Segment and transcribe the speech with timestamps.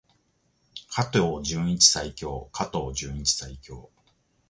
[0.89, 2.49] 加藤純一最強！
[2.51, 3.87] 加藤純一最強！